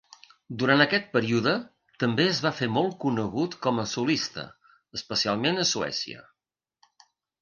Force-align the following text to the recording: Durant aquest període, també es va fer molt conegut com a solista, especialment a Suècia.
Durant 0.61 0.79
aquest 0.85 1.03
període, 1.17 1.51
també 2.03 2.25
es 2.29 2.39
va 2.45 2.53
fer 2.61 2.69
molt 2.77 2.95
conegut 3.05 3.59
com 3.67 3.83
a 3.83 3.85
solista, 3.93 4.47
especialment 5.01 5.65
a 5.65 5.67
Suècia. 5.75 6.25